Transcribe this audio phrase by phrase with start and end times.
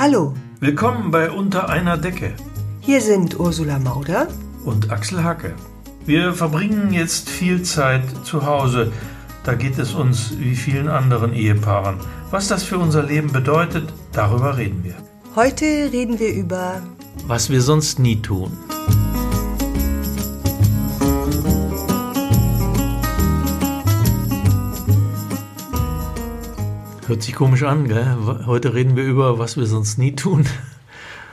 [0.00, 2.32] Hallo, Willkommen bei Unter einer Decke
[2.80, 4.28] hier sind Ursula Mauder.
[4.64, 5.54] und Axel Hacke.
[6.06, 8.90] Wir verbringen jetzt viel Zeit zu Hause.
[9.44, 11.98] Da geht es uns wie vielen anderen Ehepaaren.
[12.30, 14.94] Was das für unser Leben bedeutet, darüber reden wir.
[15.36, 16.80] Heute reden wir über
[17.26, 18.56] Was wir sonst nie tun.
[27.10, 28.06] Hört sich komisch an, gell?
[28.46, 30.46] Heute reden wir über, was wir sonst nie tun.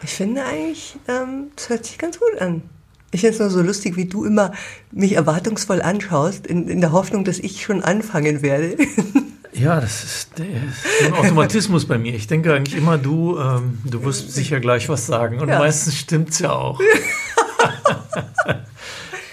[0.02, 2.63] Ich finde eigentlich, ähm, das hört sich ganz gut an.
[3.12, 4.54] Ich finde es nur so lustig, wie du immer
[4.91, 8.76] mich erwartungsvoll anschaust, in, in der Hoffnung, dass ich schon anfangen werde.
[9.54, 12.13] Ja, das ist, ein Automatismus bei mir.
[12.13, 15.40] Ich denke eigentlich immer, du, ähm, du wirst sicher gleich was sagen.
[15.40, 15.57] Und Ja.
[15.57, 16.80] meistens stimmt's ja auch.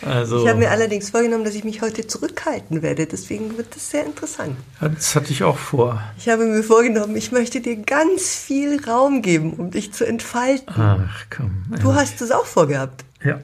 [0.05, 3.07] also, Ich habe mir allerdings vorgenommen, dass ich mich heute zurückhalten werde.
[3.07, 4.57] Deswegen wird das sehr interessant.
[4.81, 6.03] das hatte ich auch vor.
[6.19, 10.75] Ich habe mir vorgenommen, ich möchte dir ganz viel Raum geben, um dich zu entfalten.
[10.77, 11.65] Ach komm.
[11.81, 11.97] Du ja.
[11.97, 13.05] hast es auch vorgehabt.
[13.25, 13.41] Ja.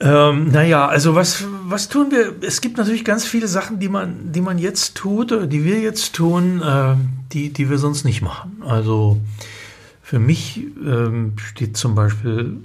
[0.00, 2.34] Ähm, naja, also was, was tun wir?
[2.42, 5.80] Es gibt natürlich ganz viele Sachen, die man, die man jetzt tut, oder die wir
[5.80, 8.62] jetzt tun, ähm, die, die wir sonst nicht machen.
[8.64, 9.18] Also
[10.02, 12.62] für mich ähm, steht zum Beispiel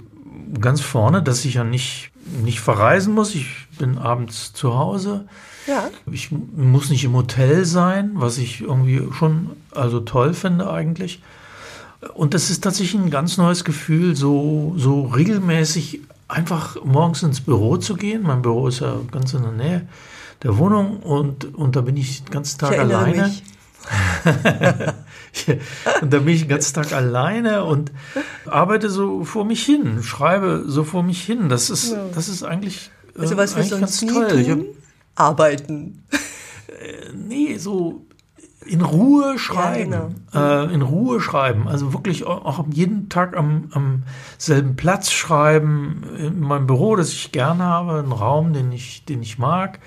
[0.60, 2.10] ganz vorne, dass ich ja nicht,
[2.42, 3.34] nicht verreisen muss.
[3.34, 3.46] Ich
[3.78, 5.26] bin abends zu Hause.
[5.66, 5.90] Ja.
[6.10, 11.22] Ich muss nicht im Hotel sein, was ich irgendwie schon also toll finde eigentlich.
[12.14, 17.76] Und das ist tatsächlich ein ganz neues Gefühl, so, so regelmäßig einfach morgens ins Büro
[17.78, 18.22] zu gehen.
[18.22, 19.88] Mein Büro ist ja ganz in der Nähe
[20.42, 23.28] der Wohnung und, und da bin ich den ganzen Tag Ich alleine.
[23.28, 23.42] mich.
[26.02, 27.90] und da bin ich den ganzen Tag alleine und
[28.46, 31.48] arbeite so vor mich hin, schreibe so vor mich hin.
[31.48, 32.04] Das ist, Ja.
[32.14, 34.38] das ist eigentlich, äh, Also was wir eigentlich sonst nie toll.
[34.48, 34.66] Hab- tun,
[35.16, 36.04] arbeiten.
[37.14, 38.06] Nee, so
[38.66, 39.90] in Ruhe schreiben.
[40.32, 40.64] genau.
[40.64, 41.68] äh, in Ruhe schreiben.
[41.68, 44.02] Also wirklich auch auch jeden Tag am, am
[44.38, 46.02] selben Platz schreiben.
[46.18, 49.80] In meinem Büro, das ich gerne habe, einen Raum, den ich, den ich mag.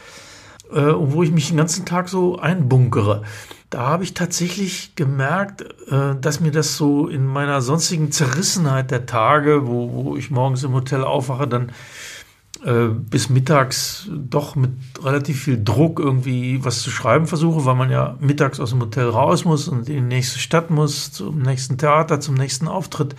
[0.71, 3.23] Äh, und wo ich mich den ganzen Tag so einbunkere.
[3.69, 5.61] Da habe ich tatsächlich gemerkt,
[5.91, 10.63] äh, dass mir das so in meiner sonstigen Zerrissenheit der Tage, wo, wo ich morgens
[10.63, 11.73] im Hotel aufwache, dann
[12.63, 14.71] äh, bis mittags doch mit
[15.03, 19.09] relativ viel Druck irgendwie was zu schreiben versuche, weil man ja mittags aus dem Hotel
[19.09, 23.15] raus muss und in die nächste Stadt muss, zum nächsten Theater, zum nächsten Auftritt.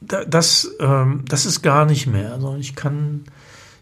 [0.00, 2.32] Da, das, ähm, das ist gar nicht mehr.
[2.32, 3.24] Also ich kann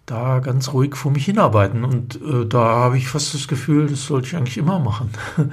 [0.07, 4.07] da ganz ruhig vor mich hinarbeiten und äh, da habe ich fast das Gefühl, das
[4.07, 5.11] sollte ich eigentlich immer machen.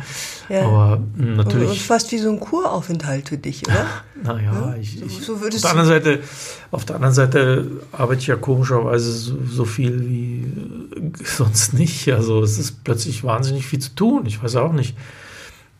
[0.49, 0.65] Ja.
[0.67, 1.81] Aber Und natürlich.
[1.83, 3.85] fast wie so ein Kuraufenthalt für dich, oder?
[4.23, 6.19] Naja, Ja, ich, so- ich, so auf, würdest der anderen Seite,
[6.69, 10.43] auf der anderen Seite arbeite ich ja komischerweise so, so viel wie
[10.99, 12.11] äh, sonst nicht.
[12.13, 14.25] Also es ist plötzlich wahnsinnig viel zu tun.
[14.25, 14.95] Ich weiß auch nicht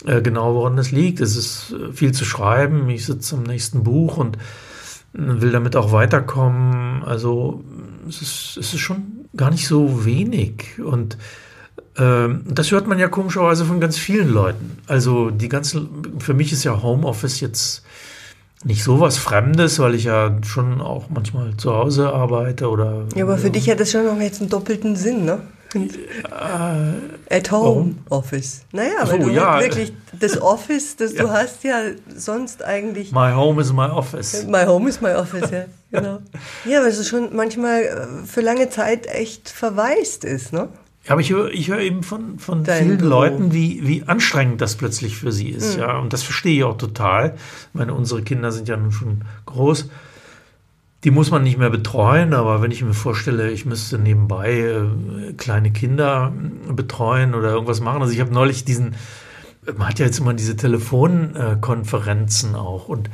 [0.06, 1.20] äh, genau, woran das liegt.
[1.20, 2.90] Es ist äh, viel zu schreiben.
[2.90, 4.38] Ich sitze am nächsten Buch und
[5.14, 7.04] will damit auch weiterkommen.
[7.04, 7.64] Also
[8.08, 10.80] es ist, es ist schon gar nicht so wenig.
[10.84, 11.18] Und
[11.98, 14.78] ähm, das hört man ja komischerweise von ganz vielen Leuten.
[14.88, 17.84] Also die ganzen, für mich ist ja Homeoffice jetzt
[18.66, 23.06] nicht so was Fremdes, weil ich ja schon auch manchmal zu Hause arbeite oder.
[23.16, 25.42] Ja, aber für dich hat das schon noch jetzt einen doppelten Sinn, ne?
[27.30, 27.98] At home warum?
[28.10, 28.62] Office.
[28.72, 29.60] Naja, weil so, du ja.
[29.60, 31.30] wirklich das Office, das du Ja.
[31.32, 31.82] hast, ja
[32.16, 33.12] sonst eigentlich.
[33.12, 34.46] My home is my office.
[34.48, 36.20] My home is my office, ja, genau.
[36.66, 40.70] Ja, weil es schon manchmal äh, für lange Zeit echt verwaist ist, ne?
[41.06, 43.10] Ja, aber ich höre ich höre eben von, von Dein vielen Büro.
[43.10, 45.76] Leuten, wie, wie anstrengend das plötzlich für sie ist.
[45.78, 47.36] Ja, und das verstehe ich auch total.
[47.36, 49.90] Ich meine, unsere Kinder sind ja nun schon groß.
[51.04, 55.34] Die muss man nicht mehr betreuen, aber wenn ich mir vorstelle, ich müsste nebenbei äh,
[55.34, 56.32] kleine Kinder
[56.70, 58.02] äh, betreuen oder irgendwas machen.
[58.02, 58.96] Also ich habe neulich diesen,
[59.78, 63.10] man hat ja jetzt immer diese Telefonkonferenzen auch und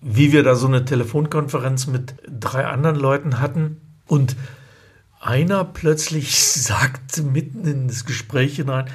[0.00, 4.36] wie wir da so eine Telefonkonferenz mit drei anderen Leuten hatten und
[5.20, 8.86] einer plötzlich sagte mitten in das Gespräch hinein,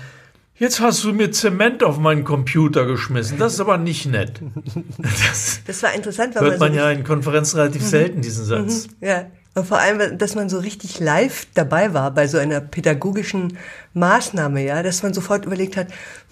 [0.61, 4.39] jetzt hast du mir Zement auf meinen Computer geschmissen, das ist aber nicht nett.
[5.01, 8.87] Das Das war interessant, weil hört man so ja in Konferenzen relativ selten, diesen Satz.
[9.01, 13.57] Ja, und vor allem, dass man so richtig live dabei war bei so einer pädagogischen
[13.93, 15.87] Maßnahme, ja, dass man sofort überlegt hat,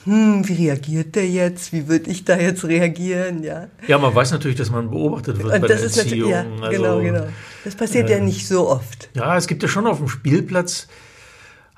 [0.06, 1.74] hm, wie reagiert der jetzt?
[1.74, 3.44] Wie würde ich da jetzt reagieren?
[3.44, 3.68] Ja.
[3.88, 6.60] Ja, man weiß natürlich, dass man beobachtet wird bei Und das der ist natürlich, Erziehung.
[6.62, 7.28] ja, Also, genau, genau.
[7.66, 9.10] Das passiert ja nicht so oft.
[9.14, 10.88] Ja, es gibt ja schon auf dem Spielplatz,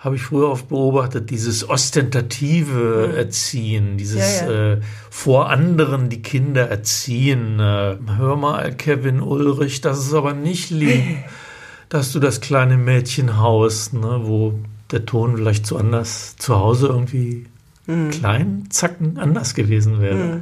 [0.02, 4.74] habe ich früher oft beobachtet, dieses ostentative Erziehen, dieses Ja, ja.
[4.74, 7.60] Äh, vor anderen die Kinder erziehen.
[7.60, 11.04] Äh, hör mal, Kevin Ulrich, das ist aber nicht lieb,
[11.90, 14.54] dass du das kleine Mädchen haust, ne, wo
[14.92, 17.46] der Ton vielleicht zu anders zu Hause irgendwie
[17.88, 18.12] Mhm.
[18.12, 20.42] klein, zacken anders gewesen wäre.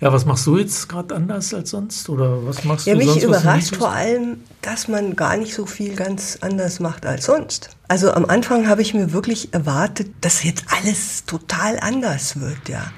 [0.00, 2.08] Ja, was machst du jetzt gerade anders als sonst?
[2.08, 3.22] Oder was machst Ja, du mich sonst?
[3.22, 7.26] du nie überrascht vor allem, dass man gar nicht so viel ganz anders macht als
[7.26, 7.70] sonst.
[7.88, 12.90] Also am Anfang habe ich mir wirklich erwartet, dass jetzt alles total anders wird, ja.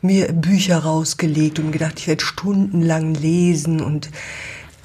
[0.00, 4.10] Mir Bücher rausgelegt und gedacht, ich werde stundenlang lesen und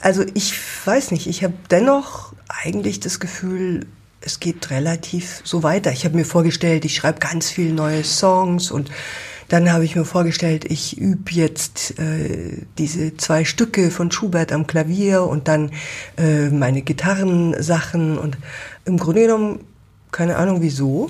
[0.01, 0.53] also ich
[0.85, 3.85] weiß nicht, ich habe dennoch eigentlich das Gefühl,
[4.21, 5.91] es geht relativ so weiter.
[5.91, 8.89] Ich habe mir vorgestellt, ich schreibe ganz viele neue Songs und
[9.49, 14.67] dann habe ich mir vorgestellt, ich übe jetzt äh, diese zwei Stücke von Schubert am
[14.67, 15.71] Klavier und dann
[16.17, 18.37] äh, meine Gitarrensachen und
[18.85, 19.59] im Grunde genommen
[20.11, 21.09] keine Ahnung wieso,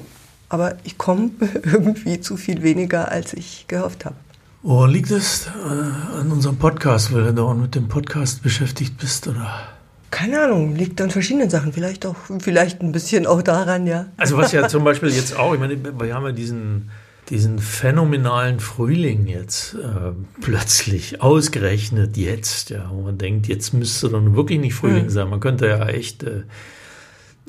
[0.49, 1.31] aber ich komme
[1.63, 4.15] irgendwie zu viel weniger, als ich gehofft habe.
[4.61, 9.27] Oh, liegt es äh, an unserem Podcast, weil du dauernd mit dem Podcast beschäftigt bist,
[9.27, 9.69] oder?
[10.11, 14.07] Keine Ahnung, liegt an verschiedenen Sachen, vielleicht auch, vielleicht ein bisschen auch daran, ja.
[14.17, 16.89] Also was ja zum Beispiel jetzt auch, ich meine, wir haben ja diesen,
[17.29, 20.11] diesen phänomenalen Frühling jetzt äh,
[20.41, 25.09] plötzlich ausgerechnet jetzt, ja, wo man denkt, jetzt müsste dann wirklich nicht Frühling Hm.
[25.09, 25.29] sein.
[25.29, 26.43] Man könnte ja echt, äh,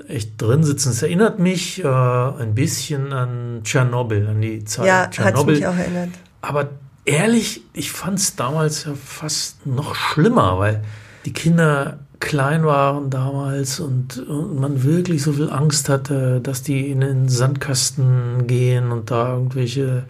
[0.08, 0.90] echt drin sitzen.
[0.90, 5.56] Es erinnert mich äh, ein bisschen an Tschernobyl, an die Zeit Ja, Tschernobyl.
[5.56, 6.10] mich auch erinnert.
[6.42, 6.70] Aber
[7.04, 10.82] ehrlich, ich fand es damals ja fast noch schlimmer, weil
[11.24, 16.90] die Kinder klein waren damals und, und man wirklich so viel Angst hatte, dass die
[16.90, 20.04] in den Sandkasten gehen und da irgendwelche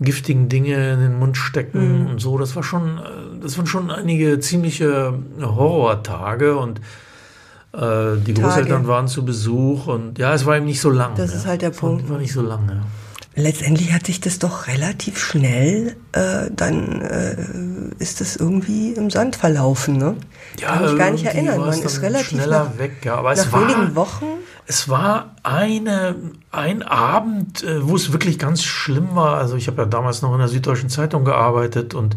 [0.00, 2.06] giftigen Dinge in den Mund stecken Mhm.
[2.06, 2.38] und so.
[2.38, 3.00] Das war schon,
[3.42, 6.80] das waren schon einige ziemliche Horrortage und
[7.72, 11.14] äh, die Großeltern waren zu Besuch und ja, es war eben nicht so lang.
[11.16, 11.36] Das ja.
[11.38, 12.08] ist halt der Punkt.
[12.08, 12.82] War nicht so lange.
[13.36, 17.36] Letztendlich hat sich das doch relativ schnell, äh, dann äh,
[17.98, 20.16] ist das irgendwie im Sand verlaufen, ne?
[20.60, 21.60] Kann mich gar nicht erinnern.
[21.68, 23.04] es Man ist relativ schneller nach, weg.
[23.04, 24.26] Ja, aber es nach war, wenigen Wochen.
[24.66, 26.16] es war eine,
[26.50, 29.38] ein Abend, äh, wo es wirklich ganz schlimm war.
[29.38, 32.16] Also ich habe ja damals noch in der Süddeutschen Zeitung gearbeitet und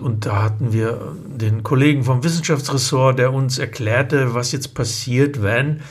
[0.00, 5.82] und da hatten wir den Kollegen vom Wissenschaftsressort, der uns erklärte, was jetzt passiert, wenn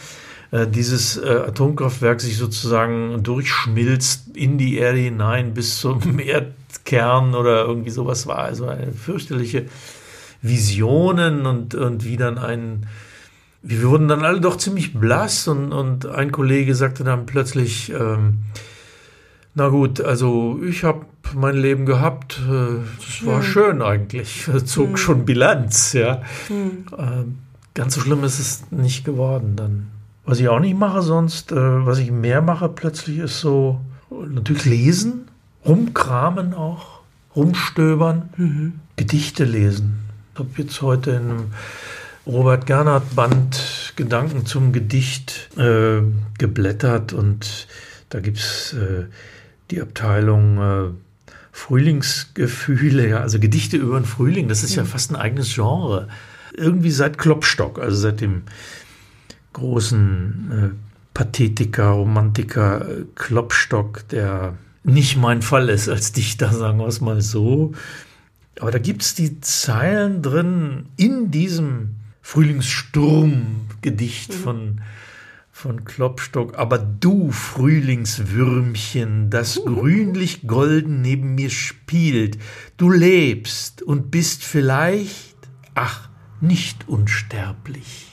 [0.51, 7.65] äh, dieses äh, Atomkraftwerk sich sozusagen durchschmilzt in die Erde hinein bis zum Erdkern oder
[7.65, 8.39] irgendwie sowas war.
[8.39, 9.65] Also eine fürchterliche
[10.41, 12.87] Visionen und, und wie dann ein,
[13.61, 18.39] wir wurden dann alle doch ziemlich blass und, und ein Kollege sagte dann plötzlich, ähm,
[19.53, 21.05] na gut, also ich habe
[21.35, 26.21] mein Leben gehabt, äh, das war schön eigentlich, zog schon Bilanz, ja.
[26.49, 27.37] Ähm,
[27.73, 29.87] ganz so schlimm ist es nicht geworden dann.
[30.25, 34.65] Was ich auch nicht mache sonst, äh, was ich mehr mache plötzlich ist so, natürlich
[34.65, 35.27] lesen,
[35.65, 37.01] rumkramen auch,
[37.35, 38.29] rumstöbern,
[38.95, 39.99] Gedichte lesen.
[40.41, 41.53] Ich habe jetzt heute in einem
[42.25, 46.01] Robert Gernhardt Band Gedanken zum Gedicht äh,
[46.39, 47.67] geblättert und
[48.09, 49.05] da gibt es äh,
[49.69, 50.89] die Abteilung äh,
[51.51, 56.07] Frühlingsgefühle, ja, also Gedichte über den Frühling, das ist ja fast ein eigenes Genre.
[56.55, 58.41] Irgendwie seit Klopstock, also seit dem
[59.53, 60.69] großen äh,
[61.13, 67.21] Pathetiker, Romantiker äh, Klopstock, der nicht mein Fall ist als Dichter, sagen wir es mal
[67.21, 67.73] so.
[68.61, 74.81] Aber da gibt es die Zeilen drin in diesem Frühlingssturm-Gedicht von,
[75.51, 76.59] von Klopstock.
[76.59, 82.37] Aber du, Frühlingswürmchen, das grünlich-golden neben mir spielt,
[82.77, 85.37] du lebst und bist vielleicht,
[85.73, 88.11] ach, nicht unsterblich.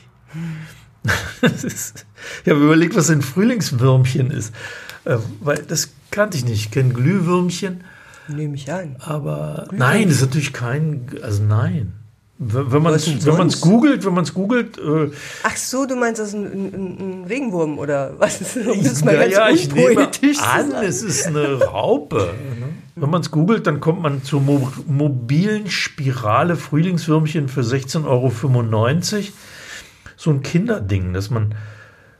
[1.43, 2.07] Ist,
[2.45, 4.55] ich habe überlegt, was ein Frühlingswürmchen ist,
[5.05, 6.64] äh, weil das kannte ich nicht.
[6.64, 7.85] Ich kenne Glühwürmchen.
[8.28, 8.97] Nehme ich an.
[9.00, 11.94] Aber nein, das ist natürlich kein, also nein.
[12.40, 15.11] Wenn man es wenn man's googelt, wenn man es googelt, äh,
[15.42, 18.56] Ach so, du meinst das ist ein, ein, ein Regenwurm oder was?
[18.56, 20.08] Um das ja, ja, ich nehme
[20.40, 22.32] an, es ist eine Raupe.
[22.61, 22.68] Ne?
[22.94, 28.32] Wenn man es googelt, dann kommt man zur Mo mobilen Spirale Frühlingswürmchen für 16,95 Euro.
[30.16, 31.56] So ein Kinderding, das man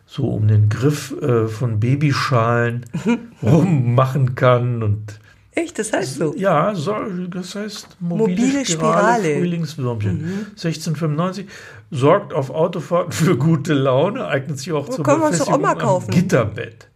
[0.05, 2.87] so um den Griff äh, von Babyschalen
[3.43, 5.21] rummachen kann und
[5.59, 6.35] Echt, das heißt so.
[6.37, 6.95] Ja, so,
[7.31, 9.39] das heißt mobile, Mobile Spirale, Spirale.
[9.39, 10.47] Frühlingswürmchen.
[10.51, 11.47] 1695
[11.91, 15.63] sorgt auf Autofahrten für gute Laune, eignet sich auch zur man es doch auch Befestigung
[15.63, 16.11] mal am kaufen.
[16.11, 16.89] Gitterbett.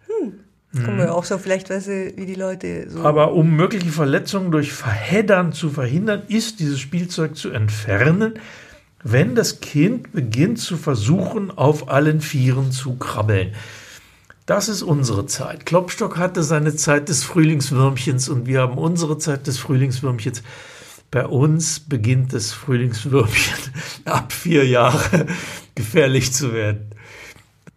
[0.74, 3.00] Das kann man ja auch so, vielleicht weißt du, wie die Leute so.
[3.00, 8.34] Aber um mögliche Verletzungen durch Verheddern zu verhindern, ist dieses Spielzeug zu entfernen,
[9.02, 13.52] wenn das Kind beginnt zu versuchen, auf allen Vieren zu krabbeln.
[14.46, 15.66] Das ist unsere Zeit.
[15.66, 20.42] Klopstock hatte seine Zeit des Frühlingswürmchens und wir haben unsere Zeit des Frühlingswürmchens.
[21.10, 23.58] Bei uns beginnt das Frühlingswürmchen
[24.04, 25.26] ab vier Jahre
[25.74, 26.90] gefährlich zu werden.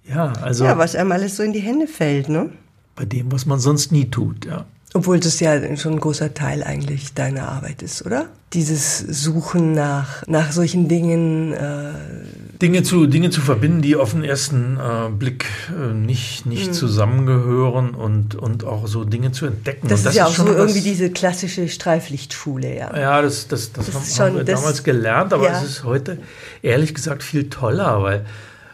[0.08, 2.52] Ja, also ja, was einem alles so in die Hände fällt, ne?
[2.96, 4.46] bei dem, was man sonst nie tut.
[4.46, 4.66] Ja.
[4.94, 8.30] Obwohl das ja schon ein großer Teil eigentlich deiner Arbeit ist, oder?
[8.54, 11.54] Dieses Suchen nach, nach solchen Dingen.
[11.54, 11.92] Äh
[12.62, 16.74] Dinge, zu, Dinge zu verbinden, die auf den ersten äh, Blick äh, nicht, nicht mhm.
[16.74, 19.88] zusammengehören und, und auch so Dinge zu entdecken.
[19.88, 22.98] Das, das ist ja auch so irgendwie diese klassische Streiflichtschule, ja.
[22.98, 25.60] Ja, das, das, das, das haben, schon, haben wir damals gelernt, aber ja.
[25.60, 26.20] es ist heute
[26.62, 28.26] ehrlich gesagt viel toller, weil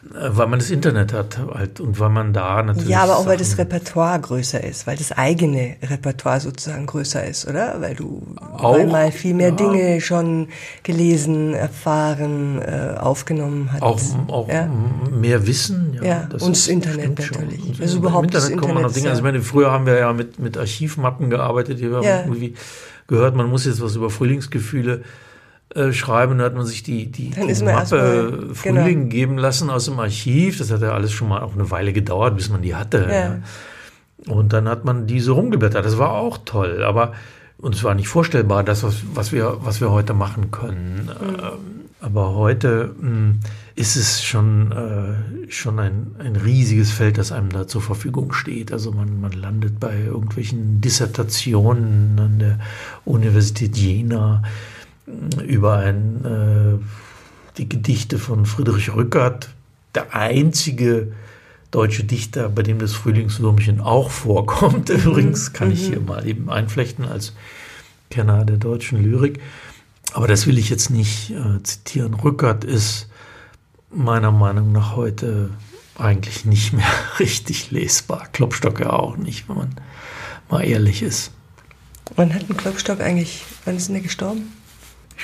[0.03, 2.89] weil man das Internet hat halt und weil man da natürlich.
[2.89, 7.48] Ja, aber auch weil das Repertoire größer ist, weil das eigene Repertoire sozusagen größer ist,
[7.48, 7.79] oder?
[7.81, 9.55] Weil du auch, mal viel mehr ja.
[9.55, 10.48] Dinge schon
[10.81, 13.84] gelesen, erfahren, äh, aufgenommen hast.
[13.84, 14.67] Auch, auch ja?
[15.12, 16.03] mehr Wissen, ja.
[16.03, 17.63] ja und das Internet natürlich.
[17.63, 19.10] Und also überhaupt Im Internet, Internet kommen noch Dinge.
[19.10, 22.55] Also ich meine, früher haben wir ja mit, mit Archivmappen gearbeitet, wir irgendwie
[23.05, 25.03] gehört, man muss jetzt was über Frühlingsgefühle
[25.75, 29.09] äh, schreiben, da hat man sich die, die, die Mappe Frühling genau.
[29.09, 30.57] geben lassen aus dem Archiv.
[30.57, 33.07] Das hat ja alles schon mal auch eine Weile gedauert, bis man die hatte.
[33.09, 33.13] Ja.
[33.13, 33.39] Ja.
[34.27, 35.85] Und dann hat man diese rumgeblättert.
[35.85, 37.13] Das war auch toll, aber
[37.57, 41.09] uns war nicht vorstellbar, das, was, was, wir, was wir heute machen können.
[41.19, 41.81] Mhm.
[42.01, 43.39] Aber heute mh, hm,
[43.75, 48.73] ist es schon, äh, schon ein, ein riesiges Feld, das einem da zur Verfügung steht.
[48.73, 52.59] Also man, man landet bei irgendwelchen Dissertationen an der
[53.05, 54.41] Universität Jena
[55.05, 59.50] über ein, äh, die Gedichte von Friedrich Rückert,
[59.96, 61.12] der einzige
[61.72, 64.89] deutsche Dichter, bei dem das Frühlingswürmchen auch vorkommt.
[64.91, 64.96] Mhm.
[64.96, 66.05] Übrigens kann ich hier mhm.
[66.05, 67.34] mal eben einflechten als
[68.10, 69.39] Kenner der deutschen Lyrik.
[70.13, 72.13] Aber das will ich jetzt nicht äh, zitieren.
[72.13, 73.08] Rückert ist
[73.89, 75.50] meiner Meinung nach heute
[75.98, 78.27] eigentlich nicht mehr richtig lesbar.
[78.31, 79.75] Klopstock ja auch nicht, wenn man
[80.50, 81.31] mal ehrlich ist.
[82.15, 84.51] Wann hat ein Klopstock eigentlich, wann ist denn der gestorben?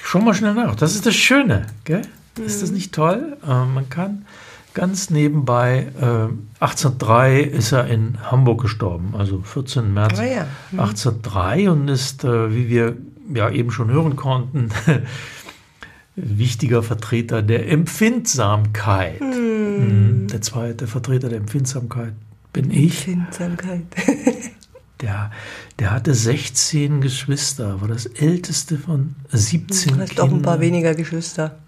[0.02, 0.76] Ich schau mal schnell nach.
[0.76, 2.04] Das ist das Schöne, gell?
[2.44, 2.76] Ist das mhm.
[2.76, 3.38] nicht toll?
[3.44, 4.26] Äh, man kann
[4.74, 9.92] ganz nebenbei, äh, 1803 ist er in Hamburg gestorben, also 14.
[9.92, 10.46] März oh ja.
[10.72, 10.80] mhm.
[10.80, 12.96] 1803 und ist, äh, wie wir
[13.34, 14.70] ja eben schon hören konnten,
[16.16, 19.20] wichtiger Vertreter der Empfindsamkeit.
[19.20, 20.28] Mhm.
[20.32, 22.14] Der zweite Vertreter der Empfindsamkeit
[22.54, 23.08] bin ich.
[23.08, 23.86] Empfindsamkeit.
[25.02, 25.32] Der,
[25.80, 30.28] der hatte 16 Geschwister, war das älteste von 17 Du hast Kindern.
[30.30, 31.60] auch ein paar weniger Geschwister.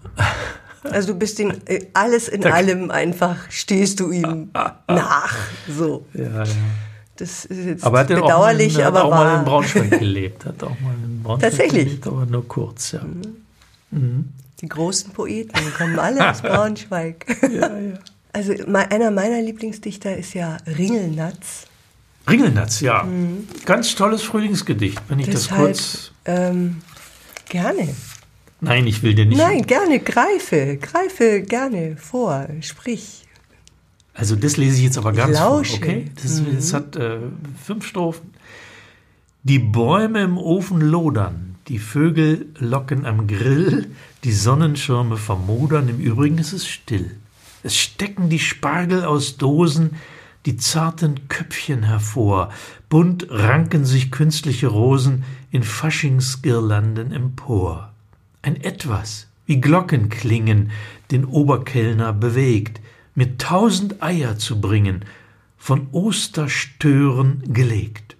[0.82, 4.50] Also du bist in äh, alles in da, allem einfach stehst du ihm
[4.88, 5.36] nach.
[5.68, 6.06] So.
[6.14, 6.50] Ja, ja.
[7.16, 10.46] Das ist jetzt aber bedauerlich, auch, aber hat auch mal in Braunschweig gelebt.
[10.46, 11.84] Hat auch mal in Braunschweig Tatsächlich?
[11.84, 13.02] gelebt, aber nur kurz, ja.
[13.02, 13.36] Mhm.
[13.90, 14.28] Mhm.
[14.62, 17.26] Die großen Poeten kommen alle aus Braunschweig.
[17.42, 17.98] Ja, ja.
[18.32, 21.66] Also einer meiner Lieblingsdichter ist ja Ringelnatz.
[22.30, 23.02] Ringelnatz, ja.
[23.02, 23.46] Mhm.
[23.64, 26.12] Ganz tolles Frühlingsgedicht, wenn ich Deshalb, das kurz.
[26.24, 26.78] Ähm,
[27.48, 27.88] gerne.
[28.60, 29.38] Nein, ich will dir nicht.
[29.38, 33.26] Nein, gerne, greife, greife gerne vor, sprich.
[34.14, 36.10] Also das lese ich jetzt aber ganz vor, okay?
[36.22, 36.56] Das, mhm.
[36.56, 37.18] das hat äh,
[37.64, 38.34] fünf Strophen.
[39.42, 43.90] Die Bäume im Ofen lodern, die Vögel locken am Grill,
[44.24, 47.16] die Sonnenschirme vermodern, im Übrigen ist es still.
[47.62, 49.96] Es stecken die Spargel aus Dosen,
[50.46, 52.50] die zarten Köpfchen hervor,
[52.88, 57.92] bunt ranken sich künstliche Rosen in Faschingsgirlanden empor.
[58.42, 60.70] Ein Etwas, wie Glocken klingen,
[61.10, 62.80] den Oberkellner bewegt,
[63.14, 65.04] mir tausend Eier zu bringen,
[65.58, 68.16] von Osterstören gelegt.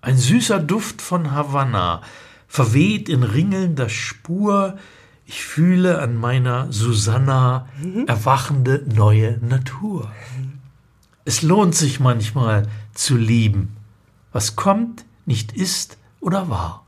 [0.00, 2.02] Ein süßer Duft von Havanna,
[2.48, 4.78] verweht in ringelnder Spur,
[5.26, 7.68] ich fühle an meiner Susanna
[8.06, 10.10] erwachende neue Natur.
[11.24, 13.76] Es lohnt sich manchmal zu lieben,
[14.32, 16.84] was kommt, nicht ist oder war.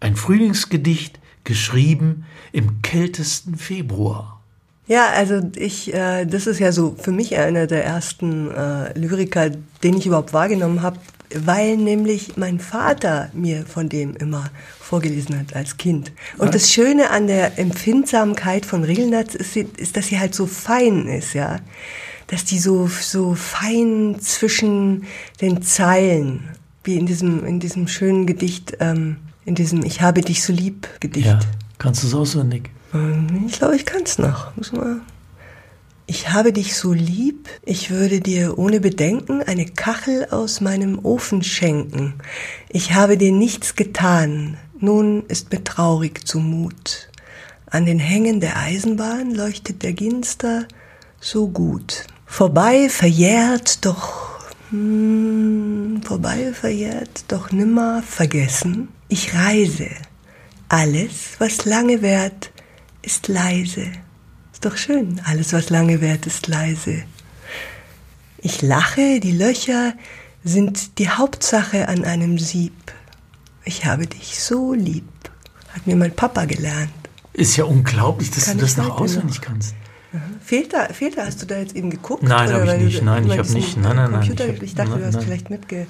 [0.00, 4.40] Ein Frühlingsgedicht geschrieben im kältesten Februar.
[4.86, 9.50] Ja, also ich, äh, das ist ja so für mich einer der ersten äh, Lyriker,
[9.82, 10.98] den ich überhaupt wahrgenommen habe,
[11.34, 14.50] weil nämlich mein Vater mir von dem immer
[14.80, 16.12] vorgelesen hat als Kind.
[16.38, 21.06] Und das Schöne an der Empfindsamkeit von Rilnatz ist, ist, dass sie halt so fein
[21.06, 21.58] ist, ja
[22.28, 25.04] dass die so, so fein zwischen
[25.40, 26.48] den Zeilen,
[26.84, 30.88] wie in diesem, in diesem schönen Gedicht, ähm, in diesem Ich habe dich so lieb
[31.00, 31.26] Gedicht.
[31.26, 31.40] Ja,
[31.78, 32.70] kannst du es auswendig?
[32.94, 34.54] Ähm, ich glaube, ich kann es noch.
[34.56, 35.00] Muss mal.
[36.06, 41.42] Ich habe dich so lieb, ich würde dir ohne Bedenken eine Kachel aus meinem Ofen
[41.42, 42.14] schenken.
[42.70, 47.10] Ich habe dir nichts getan, nun ist mir traurig zumut.
[47.66, 50.66] An den Hängen der Eisenbahn leuchtet der Ginster
[51.20, 52.06] so gut.
[52.28, 54.38] Vorbei verjährt, doch
[54.70, 58.88] hm, vorbei verjährt, doch nimmer vergessen.
[59.08, 59.88] Ich reise.
[60.68, 62.52] Alles, was lange währt,
[63.02, 63.86] ist leise.
[64.52, 65.20] Ist doch schön.
[65.24, 67.02] Alles, was lange währt, ist leise.
[68.36, 69.94] Ich lache, die Löcher
[70.44, 72.92] sind die Hauptsache an einem Sieb.
[73.64, 75.08] Ich habe dich so lieb,
[75.70, 76.92] hat mir mein Papa gelernt.
[77.32, 79.74] Ist ja unglaublich, dass Kann du das noch auswendig kannst.
[80.42, 82.22] Fehlt da, fehlt da, hast du da jetzt eben geguckt?
[82.22, 83.02] Nein, Oder hab ich nicht.
[83.02, 83.76] Nein, ich immer hab diesen nicht.
[83.76, 85.24] Nein, nein, nein, Computer, ich ich dachte, nein, du hast nein.
[85.24, 85.86] vielleicht mitge...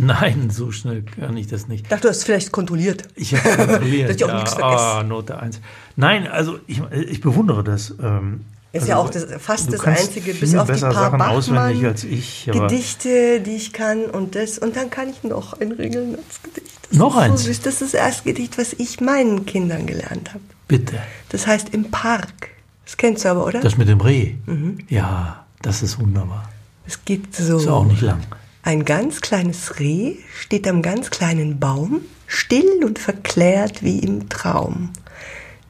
[0.00, 1.82] Nein, so schnell kann ich das nicht.
[1.82, 3.08] Ich dachte, du hast vielleicht kontrolliert.
[3.16, 4.10] Ich habe kontrolliert.
[4.14, 4.84] Ich auch nichts vergesse.
[4.84, 5.60] Ah, Note 1.
[5.96, 7.96] Nein, also ich, ich bewundere das.
[8.00, 11.20] Ähm, Ist also, ja auch das, fast das Einzige, bis auf die besser paar Sachen
[11.20, 12.48] auswendig Bachmann als ich.
[12.52, 14.58] Gedichte, die ich kann und das.
[14.60, 16.78] Und dann kann ich noch ein Regelnetzgedicht.
[16.90, 17.40] Das Noch eins?
[17.40, 17.62] So süß.
[17.62, 20.44] Das ist das erste Gedicht, was ich meinen Kindern gelernt habe.
[20.68, 21.00] bitte.
[21.30, 22.50] Das heißt im Park.
[22.88, 23.60] Das kennst du aber, oder?
[23.60, 24.36] Das mit dem Reh.
[24.46, 24.78] Mhm.
[24.88, 26.48] Ja, das ist wunderbar.
[26.86, 27.58] Es geht so.
[27.58, 28.22] Ist auch nicht lang.
[28.62, 34.88] Ein ganz kleines Reh steht am ganz kleinen Baum, still und verklärt wie im Traum.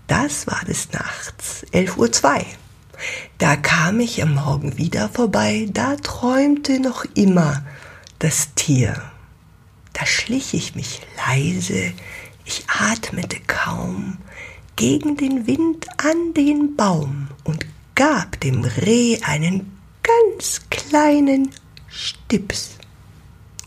[0.06, 2.44] Das war des Nachts, 11.02 Uhr.
[3.38, 7.64] Da kam ich am Morgen wieder vorbei, da träumte noch immer
[8.20, 8.94] das Tier.
[9.92, 11.92] Da schlich ich mich leise,
[12.44, 14.18] ich atmete kaum,
[14.78, 17.66] gegen den Wind an den Baum und
[17.96, 19.72] gab dem Reh einen
[20.04, 21.50] ganz kleinen
[21.88, 22.78] Stips.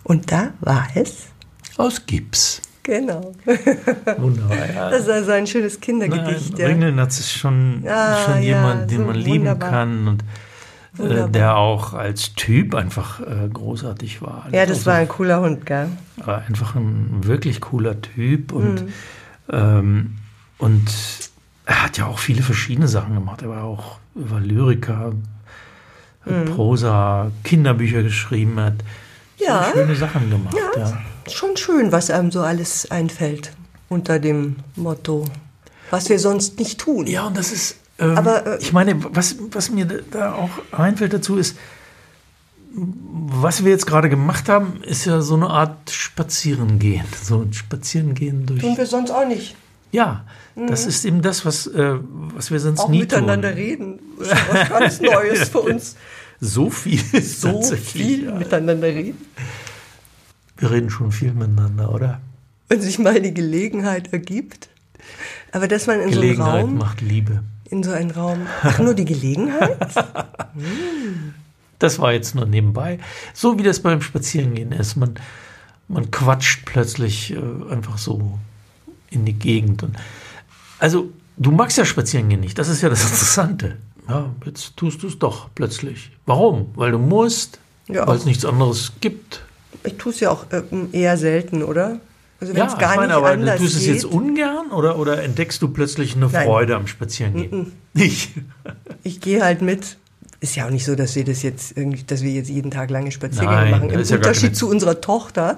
[0.05, 1.27] Und da war es.
[1.75, 2.61] Aus Gips.
[2.83, 3.33] Genau.
[4.17, 4.57] Wunderbar.
[4.73, 4.89] Ja.
[4.89, 6.57] Das ist also ein schönes Nein, Kindergedicht.
[6.57, 6.67] ja.
[6.67, 9.69] Ringelnatz ist schon, Ah, schon ja, jemand, den so man lieben wunderbar.
[9.69, 10.23] kann und
[11.11, 14.47] äh, der auch als Typ einfach äh, großartig war.
[14.53, 15.89] Ja, das Also, war ein cooler Hund, gell?
[16.25, 18.93] einfach ein wirklich cooler Typ und, Mhm.
[19.51, 20.15] ähm,
[20.61, 20.85] und
[21.65, 23.41] er hat ja auch viele verschiedene Sachen gemacht.
[23.41, 25.13] Er war auch er war Lyriker,
[26.23, 26.45] Mhm.
[26.55, 28.75] Prosa, Kinderbücher geschrieben, hat
[29.37, 29.71] Ja.
[29.73, 30.55] schöne Sachen gemacht.
[30.55, 31.01] Ja, Ja,
[31.31, 33.53] Schon schön, was einem so alles einfällt
[33.89, 35.25] unter dem Motto,
[35.89, 37.07] was wir sonst nicht tun.
[37.07, 40.49] Ja, und das ist, ähm, Aber, äh, ich meine, was, was mir da- da auch
[40.71, 41.57] einfällt dazu ist,
[42.73, 47.05] was wir jetzt gerade gemacht haben, ist ja so eine Art Spazierengehen.
[47.21, 48.61] So ein Spazierengehen durch.
[48.61, 49.55] Tun wir sonst auch nicht.
[49.91, 51.95] Ja, das ist eben das, was, äh,
[52.35, 53.57] was wir sonst Auch nie miteinander tun.
[53.57, 53.99] reden.
[54.19, 55.95] Das ist ja was ganz Neues für uns.
[56.39, 58.35] So viel So viel ja.
[58.35, 59.17] miteinander reden.
[60.57, 62.21] Wir reden schon viel miteinander, oder?
[62.69, 64.69] Wenn sich mal die Gelegenheit ergibt.
[65.51, 67.43] Aber dass man in so einen Raum, macht Liebe.
[67.69, 69.77] in so einen Raum, ach nur die Gelegenheit?
[71.79, 72.99] Das war jetzt nur nebenbei.
[73.33, 74.97] So wie das beim Spazierengehen ist.
[74.97, 75.15] Man,
[75.87, 77.39] man quatscht plötzlich äh,
[77.71, 78.37] einfach so
[79.11, 79.83] in die Gegend.
[79.83, 79.95] Und
[80.79, 82.57] also, du magst ja Spazierengehen nicht.
[82.57, 83.77] Das ist ja das Interessante.
[84.09, 86.11] Ja, jetzt tust du es doch plötzlich.
[86.25, 86.71] Warum?
[86.75, 88.07] Weil du musst, Ja.
[88.07, 89.43] weil es nichts anderes gibt.
[89.83, 91.99] Ich tue es ja auch äh, eher selten, oder?
[92.39, 93.93] Also wenn es gar ich meine, nicht aber anders du tust es geht.
[93.93, 96.45] jetzt ungern oder, oder entdeckst du plötzlich eine Nein.
[96.47, 97.73] Freude am Spazierengehen?
[97.93, 98.31] Nicht.
[99.03, 99.97] Ich gehe halt mit.
[100.41, 102.89] Ist ja auch nicht so, dass wir das jetzt irgendwie, dass wir jetzt jeden Tag
[102.91, 103.89] lange Spaziergänge machen.
[103.89, 105.57] Im ja Unterschied keine- zu unserer Tochter,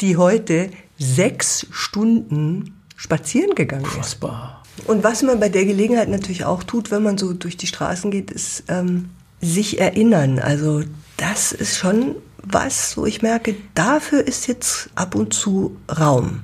[0.00, 3.94] die heute sechs Stunden spazieren gegangen ist.
[3.94, 4.62] Fassbar.
[4.86, 8.10] Und was man bei der Gelegenheit natürlich auch tut, wenn man so durch die Straßen
[8.10, 9.08] geht, ist ähm,
[9.40, 10.38] sich erinnern.
[10.38, 10.82] Also
[11.16, 16.40] das ist schon was, wo ich merke, dafür ist jetzt ab und zu Raum.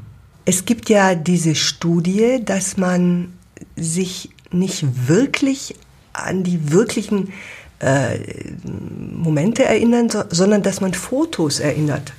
[0.46, 3.34] Es gibt ja diese Studie, dass man
[3.76, 5.74] sich nicht wirklich
[6.14, 7.34] an die wirklichen
[7.80, 8.18] äh,
[8.64, 12.14] Momente erinnern, so, sondern dass man Fotos erinnert.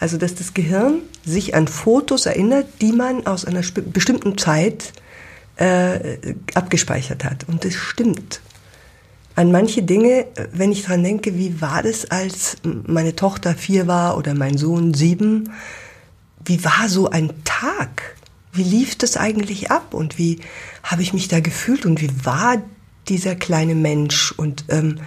[0.00, 3.62] Also dass das Gehirn sich an Fotos erinnert, die man aus einer
[3.92, 4.92] bestimmten Zeit
[5.56, 7.46] äh, abgespeichert hat.
[7.48, 8.40] Und das stimmt.
[9.34, 13.86] An manche Dinge, äh, wenn ich dran denke, wie war das, als meine Tochter vier
[13.86, 15.52] war oder mein Sohn sieben,
[16.44, 18.16] wie war so ein Tag?
[18.52, 20.40] Wie lief das eigentlich ab und wie
[20.82, 22.62] habe ich mich da gefühlt und wie war
[23.08, 24.32] dieser kleine Mensch?
[24.32, 25.00] Und ähm,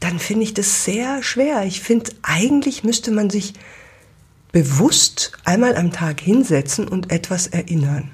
[0.00, 1.64] dann finde ich das sehr schwer.
[1.64, 3.54] Ich finde, eigentlich müsste man sich
[4.52, 8.10] bewusst einmal am Tag hinsetzen und etwas erinnern.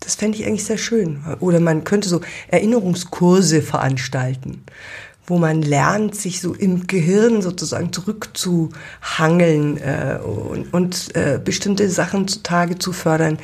[0.00, 1.20] Das fände ich eigentlich sehr schön.
[1.40, 4.62] Oder man könnte so Erinnerungskurse veranstalten,
[5.26, 12.28] wo man lernt, sich so im Gehirn sozusagen zurückzuhangeln äh, und, und äh, bestimmte Sachen
[12.28, 13.38] zutage zu fördern.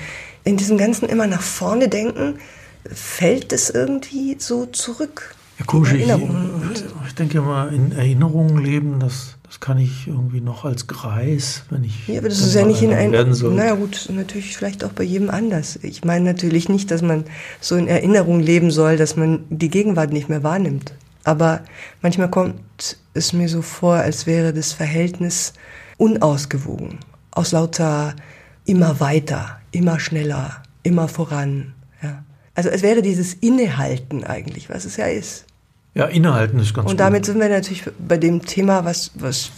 [0.45, 2.39] In diesem ganzen immer nach vorne denken,
[2.85, 5.35] fällt es irgendwie so zurück.
[5.59, 6.71] Ja, komisch, ich, Erinnerungen.
[7.07, 11.85] ich denke mal, in Erinnerungen leben, das, das kann ich irgendwie noch als Greis, wenn
[11.85, 12.09] ich.
[12.09, 13.13] Ja, aber das ist ja nicht in einer ein.
[13.13, 13.53] werden soll.
[13.53, 15.79] Naja, gut, natürlich vielleicht auch bei jedem anders.
[15.83, 17.25] Ich meine natürlich nicht, dass man
[17.61, 20.95] so in Erinnerung leben soll, dass man die Gegenwart nicht mehr wahrnimmt.
[21.25, 21.61] Aber
[22.01, 25.53] manchmal kommt es mir so vor, als wäre das Verhältnis
[25.99, 27.01] unausgewogen.
[27.31, 28.17] Aus lauter
[28.65, 31.75] immer weiter, immer schneller, immer voran.
[32.03, 32.25] Ja.
[32.55, 35.45] Also es wäre dieses Innehalten eigentlich, was es ja ist.
[35.95, 37.01] Ja, innehalten ist ganz Und gut.
[37.01, 39.51] damit sind wir natürlich bei dem Thema, was, was,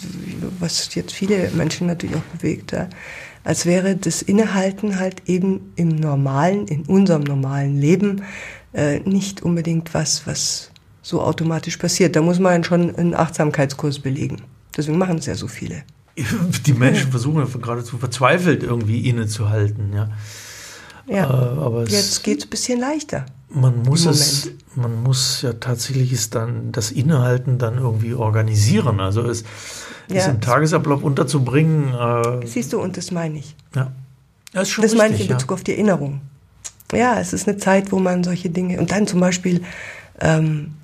[0.58, 2.72] was jetzt viele Menschen natürlich auch bewegt.
[2.72, 2.88] Ja.
[3.44, 8.22] Als wäre das Innehalten halt eben im normalen, in unserem normalen Leben
[8.72, 10.70] äh, nicht unbedingt was, was
[11.02, 12.16] so automatisch passiert.
[12.16, 14.38] Da muss man schon einen Achtsamkeitskurs belegen.
[14.76, 15.82] Deswegen machen es ja so viele.
[16.66, 20.08] Die Menschen versuchen geradezu verzweifelt irgendwie innezuhalten, ja.
[21.06, 23.26] Ja, Äh, aber jetzt geht es ein bisschen leichter.
[23.54, 29.00] Man muss es, man muss ja tatsächlich es dann, das Innehalten dann irgendwie organisieren.
[29.00, 29.44] Also es,
[30.08, 30.26] Ja.
[30.26, 31.94] im Tagesablauf unterzubringen.
[31.94, 33.54] Äh, Siehst du, und das meine ich.
[33.74, 33.92] ja.
[34.52, 36.20] Das ist schon Das meine ich richtig, in Bezug auf die Erinnerung.
[36.92, 39.62] Ja, es ist eine Zeit, wo man solche Dinge und dann zum Beispiel,
[40.20, 40.74] ähm,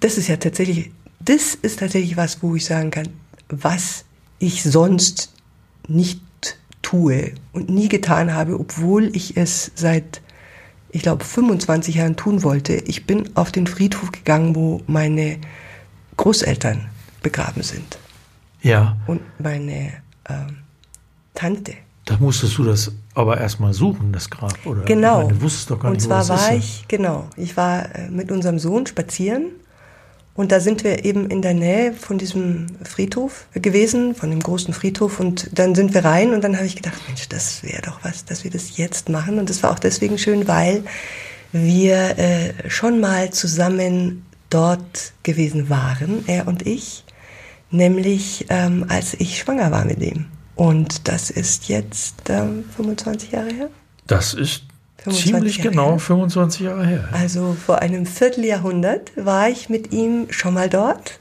[0.00, 3.08] das ist ja tatsächlich, das ist tatsächlich was, wo ich sagen kann,
[3.48, 4.04] was
[4.38, 5.32] ich sonst
[5.88, 6.20] nicht
[6.82, 10.20] tue und nie getan habe, obwohl ich es seit,
[10.90, 12.74] ich glaube, 25 Jahren tun wollte.
[12.74, 15.38] Ich bin auf den Friedhof gegangen, wo meine
[16.16, 16.86] Großeltern
[17.22, 17.98] begraben sind
[18.62, 18.96] ja.
[19.06, 19.92] und meine
[20.28, 20.58] ähm,
[21.34, 21.74] Tante.
[22.04, 24.54] da musstest du das aber erstmal suchen, das Grab.
[24.64, 24.82] Oder?
[24.82, 25.20] Genau.
[25.20, 26.64] Ich meine, du wusstest doch gar und nicht, wo zwar das war ist.
[26.64, 29.46] ich, genau, ich war äh, mit unserem Sohn spazieren
[30.38, 34.72] und da sind wir eben in der Nähe von diesem Friedhof gewesen, von dem großen
[34.72, 37.98] Friedhof und dann sind wir rein und dann habe ich gedacht, Mensch, das wäre doch
[38.04, 40.84] was, dass wir das jetzt machen und das war auch deswegen schön, weil
[41.50, 47.02] wir äh, schon mal zusammen dort gewesen waren, er und ich,
[47.72, 50.26] nämlich ähm, als ich schwanger war mit ihm.
[50.54, 53.70] Und das ist jetzt ähm, 25 Jahre her.
[54.06, 54.67] Das ist 25
[55.04, 55.98] ziemlich Jahre genau her.
[55.98, 57.08] 25 Jahre her.
[57.12, 61.18] Also vor einem Vierteljahrhundert war ich mit ihm schon mal dort.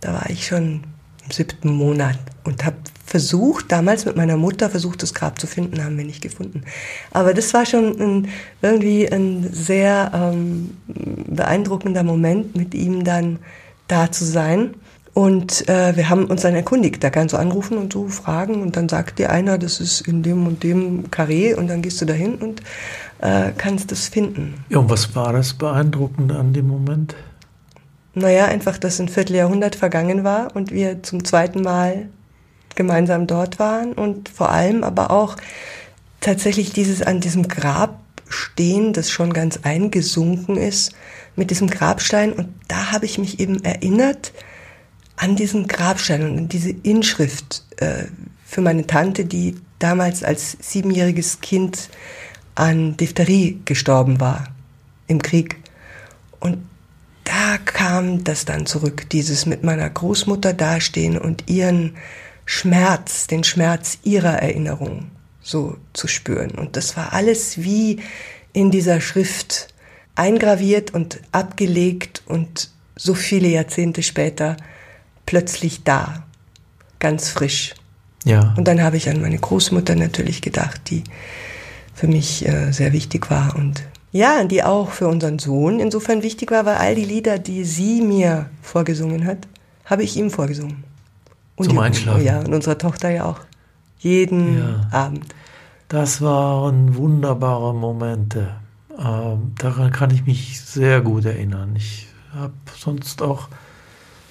[0.00, 0.84] Da war ich schon
[1.24, 2.76] im siebten Monat und habe
[3.08, 6.62] versucht, damals mit meiner Mutter versucht, das Grab zu finden, haben wir nicht gefunden.
[7.10, 8.28] Aber das war schon ein,
[8.60, 13.38] irgendwie ein sehr ähm, beeindruckender Moment, mit ihm dann
[13.88, 14.74] da zu sein.
[15.18, 18.76] Und äh, wir haben uns dann erkundigt, da kannst du anrufen und so fragen und
[18.76, 22.04] dann sagt dir einer, das ist in dem und dem Karree und dann gehst du
[22.04, 22.62] dahin und
[23.18, 24.62] äh, kannst es finden.
[24.68, 27.16] Ja, und was war das Beeindruckende an dem Moment?
[28.14, 32.08] Naja, einfach, dass ein Vierteljahrhundert vergangen war und wir zum zweiten Mal
[32.76, 35.34] gemeinsam dort waren und vor allem aber auch
[36.20, 40.92] tatsächlich dieses an diesem Grab stehen, das schon ganz eingesunken ist,
[41.34, 42.32] mit diesem Grabstein.
[42.32, 44.30] Und da habe ich mich eben erinnert
[45.18, 48.04] an diesen Grabstein und diese Inschrift äh,
[48.46, 51.90] für meine Tante, die damals als siebenjähriges Kind
[52.54, 54.48] an Diphtherie gestorben war
[55.06, 55.56] im Krieg.
[56.40, 56.58] Und
[57.24, 61.96] da kam das dann zurück, dieses mit meiner Großmutter dastehen und ihren
[62.46, 66.52] Schmerz, den Schmerz ihrer Erinnerung so zu spüren.
[66.52, 68.00] Und das war alles wie
[68.52, 69.68] in dieser Schrift
[70.14, 74.56] eingraviert und abgelegt und so viele Jahrzehnte später
[75.28, 76.24] plötzlich da,
[77.00, 77.74] ganz frisch.
[78.24, 78.54] Ja.
[78.56, 81.04] Und dann habe ich an meine Großmutter natürlich gedacht, die
[81.94, 86.50] für mich äh, sehr wichtig war und ja, die auch für unseren Sohn insofern wichtig
[86.50, 89.46] war, weil all die Lieder, die sie mir vorgesungen hat,
[89.84, 90.82] habe ich ihm vorgesungen.
[91.56, 92.24] Und Zum Einschlafen?
[92.24, 93.40] Ja, und unserer Tochter ja auch.
[93.98, 94.88] Jeden Ja.
[94.92, 95.26] Abend.
[95.88, 98.48] Das waren wunderbare Momente.
[98.98, 101.74] Ähm, daran kann ich mich sehr gut erinnern.
[101.76, 103.48] Ich habe sonst auch,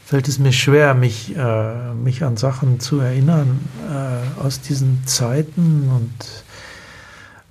[0.08, 3.60] fällt es mir schwer, mich, äh, mich an Sachen zu erinnern
[3.92, 5.90] äh, aus diesen Zeiten.
[5.94, 6.46] Und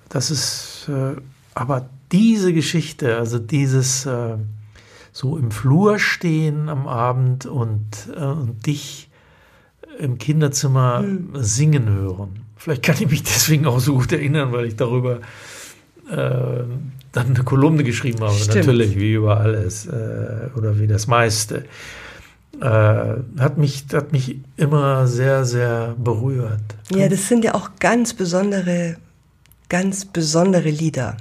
[0.08, 1.20] das ist, äh,
[1.54, 4.36] aber diese Geschichte, also dieses äh,
[5.12, 9.10] so im Flur stehen am Abend und, äh, und dich
[9.98, 12.40] im Kinderzimmer singen hören.
[12.56, 15.20] Vielleicht kann ich mich deswegen auch so gut erinnern, weil ich darüber
[16.10, 16.62] äh,
[17.12, 18.32] dann eine Kolumne geschrieben habe.
[18.32, 18.54] Stimmt.
[18.54, 21.66] Natürlich, wie über alles oder wie das meiste.
[22.60, 26.62] Äh, hat, mich, hat mich immer sehr, sehr berührt.
[26.90, 28.96] Ja, das sind ja auch ganz besondere,
[29.68, 31.16] ganz besondere Lieder,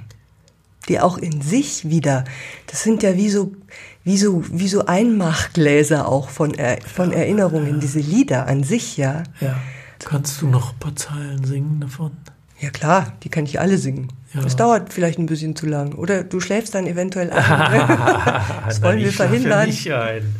[0.88, 2.24] die auch in sich wieder,
[2.68, 3.52] das sind ja wie so,
[4.04, 9.24] wie so, wie so Einmachgläser auch von, er, von Erinnerungen, diese Lieder an sich, ja.
[9.40, 9.56] Ja.
[9.98, 12.12] Kannst du noch ein paar Zeilen singen davon?
[12.60, 14.08] Ja klar, die kann ich alle singen.
[14.32, 14.40] Ja.
[14.40, 15.92] Das dauert vielleicht ein bisschen zu lang.
[15.94, 17.36] Oder du schläfst dann eventuell ein.
[18.66, 19.66] das wollen Nein, wir verhindern.
[19.66, 20.34] Nicht ein.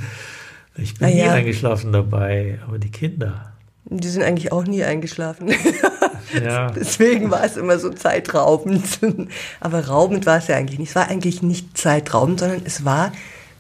[0.79, 3.53] Ich bin Na nie eingeschlafen dabei, aber die Kinder.
[3.85, 5.55] Die sind eigentlich auch nie eingeschlafen.
[6.33, 6.71] Ja.
[6.75, 8.99] Deswegen war es immer so zeitraubend.
[9.61, 10.91] Aber raubend war es ja eigentlich nicht.
[10.91, 13.13] Es war eigentlich nicht zeitraubend, sondern es war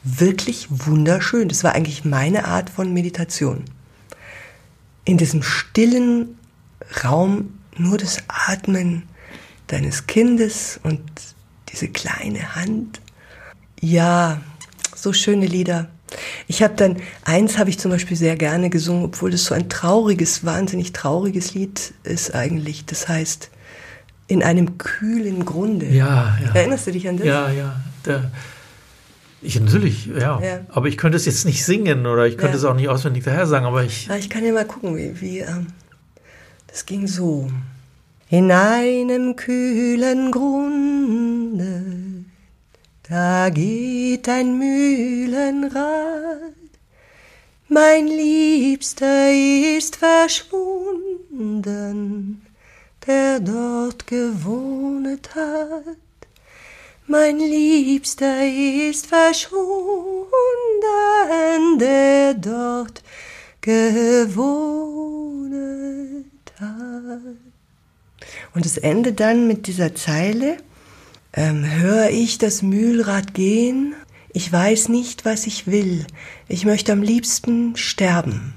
[0.02, 1.48] wirklich wunderschön.
[1.48, 3.64] Das war eigentlich meine Art von Meditation.
[5.04, 6.38] In diesem stillen
[7.04, 9.04] Raum nur das Atmen
[9.66, 11.00] deines Kindes und
[11.70, 13.00] diese kleine Hand.
[13.80, 14.40] Ja,
[14.94, 15.88] so schöne Lieder.
[16.46, 19.68] Ich habe dann, eins habe ich zum Beispiel sehr gerne gesungen, obwohl das so ein
[19.68, 22.86] trauriges, wahnsinnig trauriges Lied ist eigentlich.
[22.86, 23.50] Das heißt,
[24.28, 25.86] in einem kühlen Grunde.
[25.86, 26.54] Ja, ja.
[26.54, 27.26] Erinnerst du dich an das?
[27.26, 27.80] Ja, ja.
[28.04, 28.30] Der,
[29.42, 30.40] ich natürlich, ja.
[30.40, 30.60] ja.
[30.68, 32.58] Aber ich könnte es jetzt nicht singen oder ich könnte ja.
[32.58, 34.06] es auch nicht auswendig daher sagen, aber ich.
[34.06, 35.68] Ja, ich kann ja mal gucken, wie, wie ähm,
[36.66, 37.50] das ging so.
[38.28, 42.15] In einem kühlen Grunde,
[43.08, 46.54] da geht ein Mühlenrad.
[47.68, 52.42] Mein Liebster ist verschwunden,
[53.06, 55.96] der dort gewohnet hat.
[57.06, 60.26] Mein Liebster ist verschwunden,
[61.78, 63.02] der dort
[63.60, 64.16] gewohnet
[66.60, 67.20] hat.
[68.54, 70.56] Und es endet dann mit dieser Zeile,
[71.36, 73.94] ähm, höre ich das Mühlrad gehen,
[74.32, 76.06] ich weiß nicht, was ich will,
[76.48, 78.54] ich möchte am liebsten sterben.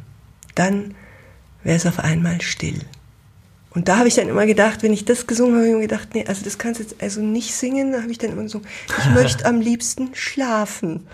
[0.55, 0.95] Dann
[1.63, 2.79] wäre es auf einmal still.
[3.71, 5.87] Und da habe ich dann immer gedacht, wenn ich das gesungen habe, habe ich mir
[5.87, 7.91] gedacht, nee, also das kannst du jetzt also nicht singen.
[7.91, 11.07] Da habe ich dann immer gesungen, ich möchte am liebsten schlafen.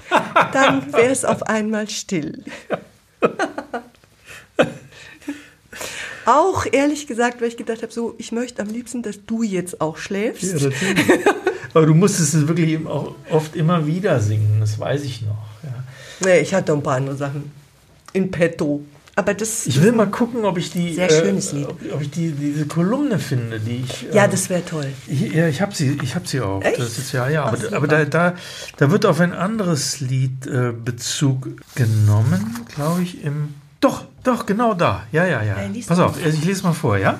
[0.53, 2.43] Dann wäre es auf einmal still.
[6.25, 9.81] auch ehrlich gesagt, weil ich gedacht habe, so, ich möchte am liebsten, dass du jetzt
[9.81, 10.61] auch schläfst.
[10.61, 10.69] Ja.
[11.73, 15.45] Aber du musstest es wirklich auch oft immer wieder singen, das weiß ich noch.
[15.63, 15.83] Ja.
[16.25, 17.51] Nee, ich hatte ein paar andere Sachen
[18.13, 18.83] in petto.
[19.17, 21.67] Aber das ich will mal gucken, ob ich die, sehr schönes Lied.
[21.69, 24.13] Ob, ob, ich die, diese Kolumne finde, die ich.
[24.13, 24.87] Ja, äh, das wäre toll.
[25.07, 26.61] Ich, ja, ich habe sie, ich habe sie auch.
[26.61, 26.79] Echt?
[26.79, 27.45] Das ist ja, ja.
[27.45, 28.35] Ach, aber, aber da, da,
[28.75, 33.53] da wird auf ein anderes Lied äh, Bezug genommen, glaube ich, im.
[33.85, 35.03] Doch, doch, genau da.
[35.11, 35.57] Ja, ja, ja.
[35.87, 37.19] Pass auf, ich lese mal vor, ja?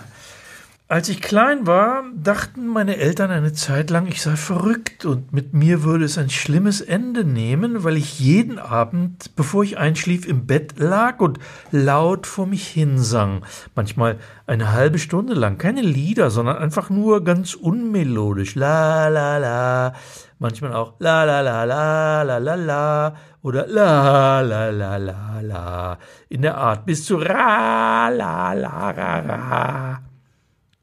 [0.88, 5.54] Als ich klein war, dachten meine Eltern eine Zeit lang, ich sei verrückt und mit
[5.54, 10.47] mir würde es ein schlimmes Ende nehmen, weil ich jeden Abend, bevor ich einschlief, im
[10.47, 11.38] Bett lag und
[11.69, 13.43] laut vor mich hinsang.
[13.75, 15.60] Manchmal eine halbe Stunde lang.
[15.60, 18.56] Keine Lieder, sondern einfach nur ganz unmelodisch.
[18.56, 19.93] La la la.
[20.38, 25.98] Manchmal auch la la la la la la la oder la la la la la.
[26.28, 30.02] In der Art bis zu ra la la ra ra.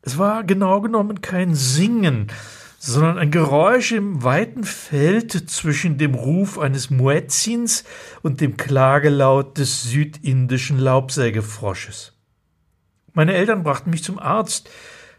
[0.01, 2.29] Es war genau genommen kein Singen,
[2.79, 7.85] sondern ein Geräusch im weiten Feld zwischen dem Ruf eines Muezzins
[8.23, 12.15] und dem Klagelaut des südindischen Laubsägefrosches.
[13.13, 14.71] Meine Eltern brachten mich zum Arzt,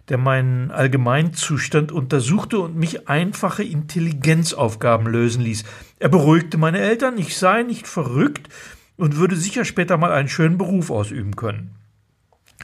[0.09, 5.63] der meinen Allgemeinzustand untersuchte und mich einfache Intelligenzaufgaben lösen ließ.
[5.99, 8.49] Er beruhigte meine Eltern, ich sei nicht verrückt
[8.97, 11.75] und würde sicher später mal einen schönen Beruf ausüben können.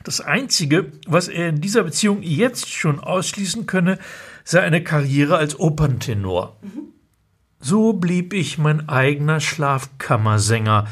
[0.04, 4.00] Das Einzige, was er in dieser Beziehung jetzt schon ausschließen könne,
[4.44, 6.58] sei eine Karriere als Operntenor.
[6.62, 6.94] Mhm.
[7.60, 10.88] So blieb ich mein eigener Schlafkammersänger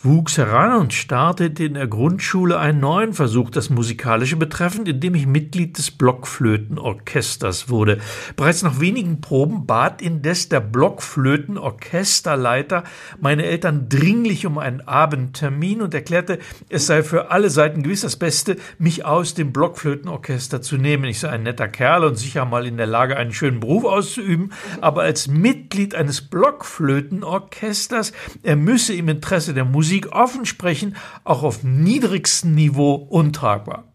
[0.00, 5.26] wuchs heran und startete in der Grundschule einen neuen Versuch, das Musikalische betreffend, indem ich
[5.26, 7.98] Mitglied des Blockflötenorchesters wurde.
[8.36, 12.84] Bereits nach wenigen Proben bat indes der Blockflötenorchesterleiter
[13.20, 18.14] meine Eltern dringlich um einen Abendtermin und erklärte, es sei für alle Seiten gewiss das
[18.14, 21.06] Beste, mich aus dem Blockflötenorchester zu nehmen.
[21.06, 24.52] Ich sei ein netter Kerl und sicher mal in der Lage, einen schönen Beruf auszuüben,
[24.80, 28.12] aber als Mitglied eines Blockflötenorchesters,
[28.44, 33.90] er müsse im Interesse der Musik Musik offen sprechen, auch auf niedrigstem Niveau untragbar.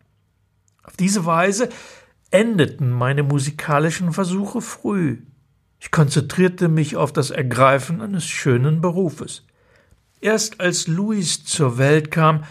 [0.81, 1.69] Auf diese Weise
[2.31, 5.19] endeten meine musikalischen Versuche früh.
[5.79, 9.45] Ich konzentrierte mich auf das Ergreifen eines schönen Berufes.
[10.19, 12.43] Erst als Louis zur Welt kam,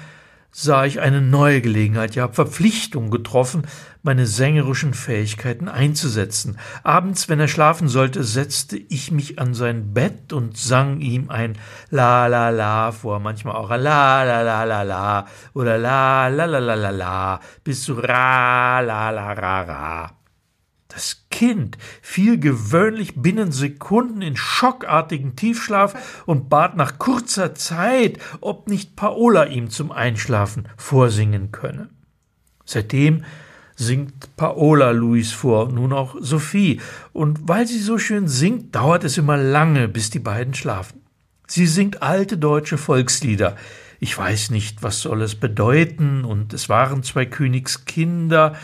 [0.53, 3.67] sah ich eine neue Gelegenheit, ja Verpflichtung getroffen,
[4.03, 6.59] meine sängerischen Fähigkeiten einzusetzen.
[6.83, 11.57] Abends, wenn er schlafen sollte, setzte ich mich an sein Bett und sang ihm ein
[11.91, 16.59] La la la vor, manchmal auch La la la la la oder La la la
[16.59, 20.13] la la la bis zu Ra la la ra ra.
[20.89, 28.69] Das Kind fiel gewöhnlich binnen Sekunden in schockartigen Tiefschlaf und bat nach kurzer Zeit, ob
[28.69, 31.89] nicht Paola ihm zum Einschlafen vorsingen könne.
[32.67, 33.25] Seitdem
[33.83, 36.81] singt Paola Luis vor, nun auch Sophie,
[37.13, 41.03] und weil sie so schön singt, dauert es immer lange, bis die beiden schlafen.
[41.47, 43.57] Sie singt alte deutsche Volkslieder.
[44.01, 48.55] Ich weiß nicht, was soll es bedeuten, und es waren zwei Königskinder,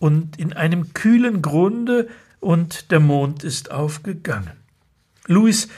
[0.00, 2.08] und in einem kühlen Grunde
[2.40, 4.50] und der Mond ist aufgegangen.
[5.28, 5.68] Louis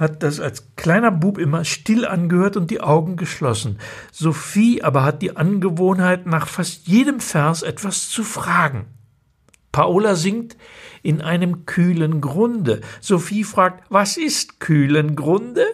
[0.00, 3.78] hat das als kleiner Bub immer still angehört und die Augen geschlossen.
[4.10, 8.86] Sophie aber hat die Angewohnheit, nach fast jedem Vers etwas zu fragen.
[9.72, 10.56] Paola singt
[11.02, 12.80] in einem kühlen Grunde.
[13.00, 15.66] Sophie fragt, was ist kühlen Grunde?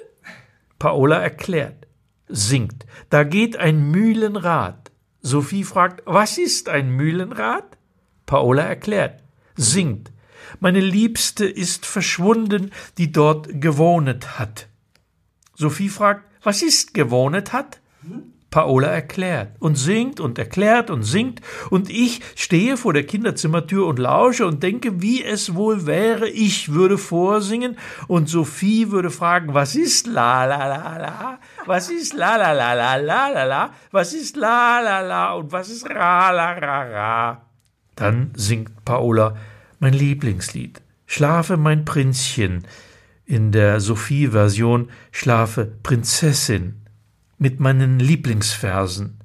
[0.79, 1.87] Paola erklärt,
[2.29, 2.85] singt.
[3.09, 4.91] Da geht ein Mühlenrad.
[5.23, 7.79] Sophie fragt, was ist ein Mühlenrad?
[8.27, 9.23] Paola erklärt,
[9.55, 10.13] singt.
[10.61, 14.69] Meine Liebste ist verschwunden, die dort gewohnet hat.
[15.55, 17.81] Sophie fragt, was ist gewohnet hat?
[18.51, 23.99] Paola erklärt und singt und erklärt und singt, und ich stehe vor der Kinderzimmertür und
[23.99, 29.75] lausche und denke, wie es wohl wäre, ich würde vorsingen und Sophie würde fragen, was
[29.75, 34.15] ist la la la la, was ist la la la la la la la, was
[34.15, 37.43] ist la la la und was ist ra la ra ra.
[37.97, 39.37] Dann singt Paola
[39.79, 42.65] mein Lieblingslied, Schlafe mein Prinzchen,
[43.27, 46.77] in der Sophie-Version Schlafe Prinzessin
[47.39, 49.19] mit meinen Lieblingsversen.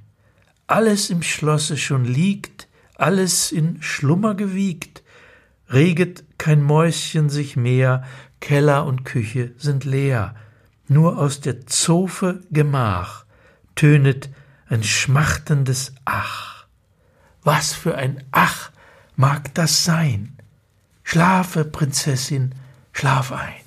[0.68, 5.04] Alles im Schlosse schon liegt, alles in Schlummer gewiegt,
[5.70, 8.04] reget kein Mäuschen sich mehr,
[8.40, 10.36] Keller und Küche sind leer,
[10.88, 13.26] nur aus der Zofe Gemach
[13.76, 14.30] tönet
[14.68, 16.66] ein schmachtendes Ach.
[17.44, 18.72] Was für ein Ach
[19.16, 20.38] mag das sein?
[21.04, 22.56] Schlafe, Prinzessin,
[22.94, 23.62] schlaf ein.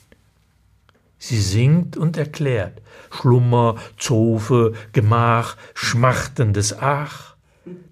[1.18, 7.34] Sie singt und erklärt Schlummer, Zofe, Gemach, schmachtendes Ach.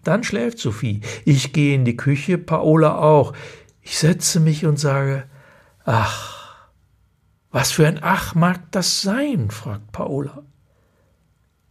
[0.05, 1.00] Dann schläft Sophie.
[1.24, 3.33] Ich gehe in die Küche, Paola auch.
[3.81, 5.24] Ich setze mich und sage
[5.85, 6.68] Ach.
[7.50, 9.50] Was für ein Ach mag das sein?
[9.50, 10.42] fragt Paola.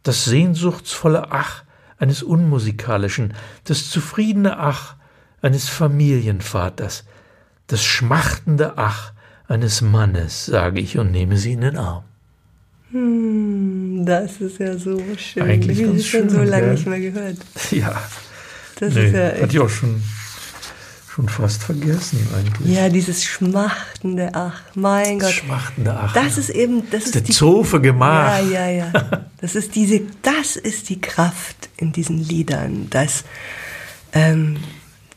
[0.02, 1.64] Das sehnsuchtsvolle Ach
[1.98, 4.96] eines unmusikalischen, das zufriedene Ach
[5.40, 7.04] eines Familienvaters,
[7.72, 9.12] das schmachtende Ach
[9.48, 12.04] eines Mannes, sage ich und nehme sie in den Arm.
[12.90, 15.42] Hm, das ist ja so schön.
[15.42, 16.74] Eigentlich ich ganz habe schon so schön, lange gell?
[16.74, 17.36] nicht mehr gehört.
[17.70, 18.02] Ja,
[18.78, 19.52] Das nee, ist ja hatte echt.
[19.54, 20.02] ich auch schon,
[21.14, 22.74] schon fast vergessen eigentlich.
[22.76, 25.38] Ja, dieses schmachtende Ach, mein Das Gott.
[25.44, 26.12] schmachtende Ach.
[26.12, 26.40] Das ja.
[26.42, 28.38] ist eben, das ist der die Zofe Gemach.
[28.50, 28.92] Ja, ja, ja.
[29.40, 33.24] Das ist diese, das ist die Kraft in diesen Liedern, dass,
[34.12, 34.58] ähm,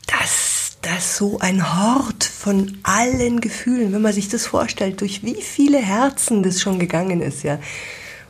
[0.08, 0.55] dass,
[0.86, 5.80] dass so ein Hort von allen Gefühlen, wenn man sich das vorstellt, durch wie viele
[5.80, 7.60] Herzen das schon gegangen ist, ja.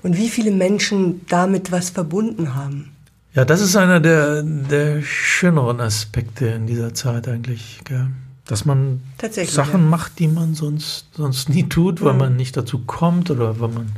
[0.04, 2.92] Und wie viele Menschen damit was verbunden haben.
[3.34, 8.08] Ja, das ist einer der, der schöneren Aspekte in dieser Zeit eigentlich, gell?
[8.46, 9.02] dass man
[9.48, 9.88] Sachen ja.
[9.90, 13.92] macht, die man sonst, sonst nie tut, weil man nicht dazu kommt oder weil man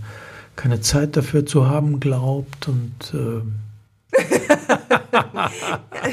[0.56, 3.56] keine Zeit dafür zu haben glaubt und ähm,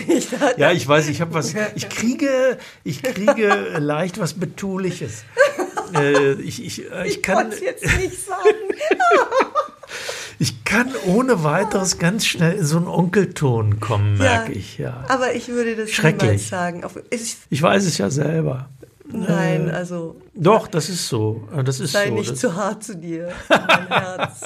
[0.09, 5.25] Ich dachte, ja, ich weiß, ich habe was, ich kriege, ich kriege leicht was Betuliches.
[5.95, 8.49] Äh, ich, ich, äh, ich, ich kann, es jetzt nicht sagen.
[10.41, 15.05] ich kann ohne weiteres ganz schnell in so einen Onkelton kommen, merke ich, ja.
[15.09, 16.23] Aber ich würde das Schrecklich.
[16.23, 16.83] niemals sagen.
[17.11, 18.71] Ich, Ich weiß es ja selber.
[19.07, 21.47] nein, also Doch, das ist so.
[21.57, 22.15] Äh, Das ist sei so.
[22.15, 23.31] nicht Das, zu hart zu dir.
[23.49, 24.41] Mein Herz.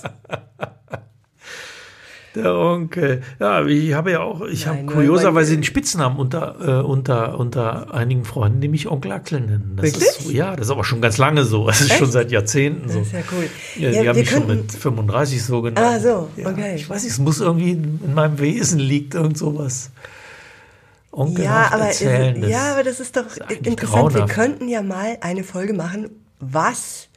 [2.38, 3.22] Der Onkel.
[3.38, 8.24] Ja, ich habe ja auch, ich habe kurioserweise den Spitznamen unter, äh, unter, unter einigen
[8.24, 9.74] Freunden, die mich Onkel Axel nennen.
[9.76, 10.04] Das Wirklich?
[10.08, 11.66] Ist so, ja, das ist aber schon ganz lange so.
[11.66, 12.98] Das ist schon seit Jahrzehnten so.
[13.00, 13.44] Das ist ja cool.
[13.76, 15.86] Ja, Ja, die haben wir mich schon könnten- mit 35 so genannt.
[15.86, 16.74] Ah, so, ja, okay.
[16.76, 19.90] Ich weiß nicht, es muss irgendwie in in meinem Wesen liegt irgend sowas.
[21.38, 22.40] Ja, aber, erzählen.
[22.40, 24.04] das- ja, aber das ist doch eigentlich interessant.
[24.14, 24.34] Wir grauenhaft.
[24.34, 27.08] könnten ja mal eine Folge machen, was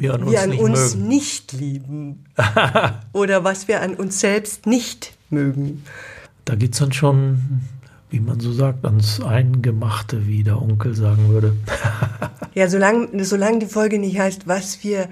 [0.00, 1.08] wir an uns wir an nicht uns mögen.
[1.08, 2.24] nicht lieben.
[3.12, 5.84] Oder was wir an uns selbst nicht mögen.
[6.44, 7.60] Da geht es dann schon,
[8.10, 11.54] wie man so sagt, ans Eingemachte, wie der Onkel sagen würde.
[12.52, 15.08] Ja, solange, solange die Folge nicht heißt, was wir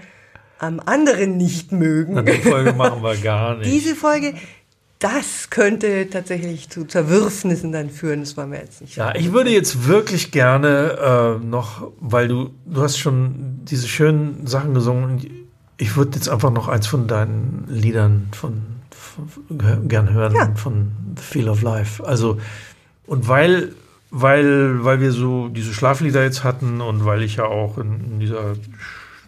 [0.59, 2.18] am anderen nicht mögen.
[2.18, 3.70] An der Folge machen wir gar nicht.
[3.72, 4.35] Diese Folge,
[4.98, 8.20] das könnte tatsächlich zu Zerwürfnissen dann führen.
[8.20, 8.96] Das wollen wir jetzt nicht.
[8.96, 14.46] Ja, ich würde jetzt wirklich gerne äh, noch, weil du, du hast schon diese schönen
[14.46, 15.26] Sachen gesungen
[15.80, 20.52] ich würde jetzt einfach noch eins von deinen Liedern von, von gern hören, Ja.
[20.56, 22.04] von The Feel of Life.
[22.04, 22.38] Also,
[23.06, 23.74] und weil,
[24.11, 28.18] weil, weil wir so diese Schlaflieder jetzt hatten und weil ich ja auch in, in
[28.20, 28.54] dieser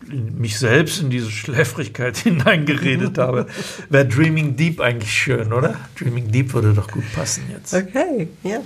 [0.08, 3.46] mich selbst in diese Schläfrigkeit hineingeredet habe,
[3.88, 5.76] wäre Dreaming Deep eigentlich schön, oder?
[5.98, 7.74] Dreaming Deep würde doch gut passen jetzt.
[7.74, 8.60] Okay, ja,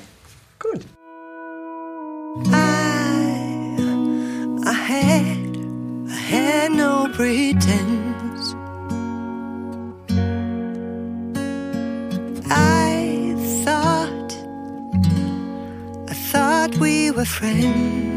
[0.59, 0.87] gut.
[2.47, 3.77] I,
[4.65, 5.57] I had,
[6.09, 8.55] I had no pretense.
[12.51, 14.37] I thought,
[16.09, 18.14] I thought we were friends.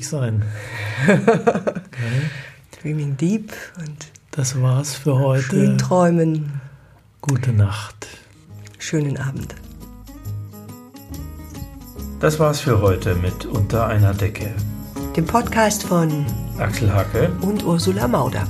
[0.00, 0.42] Hoffentlich sein.
[2.82, 5.42] Dreaming Deep und Das war's für heute.
[5.42, 6.60] schön träumen.
[7.20, 8.06] Gute Nacht.
[8.78, 9.54] Schönen Abend.
[12.20, 14.54] Das war's für heute mit Unter einer Decke.
[15.16, 16.24] Dem Podcast von
[16.58, 17.30] Axel Hacke.
[17.42, 18.46] und Ursula Mauder.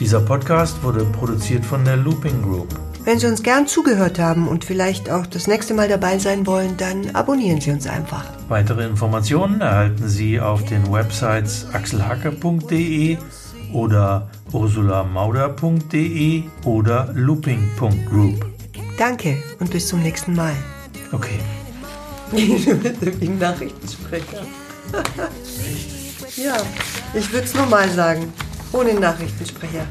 [0.00, 2.68] Dieser Podcast wurde produziert von der Looping Group.
[3.08, 6.76] Wenn Sie uns gern zugehört haben und vielleicht auch das nächste Mal dabei sein wollen,
[6.76, 8.26] dann abonnieren Sie uns einfach.
[8.48, 13.16] Weitere Informationen erhalten Sie auf den Websites axelhacke.de
[13.72, 18.44] oder ursulamauder.de oder looping.group.
[18.98, 20.52] Danke und bis zum nächsten Mal.
[21.10, 21.38] Okay.
[22.30, 24.42] Wie ein Nachrichtensprecher.
[26.36, 26.58] ja,
[27.14, 28.30] ich würde es nur mal sagen.
[28.70, 29.86] Ohne Nachrichtensprecher.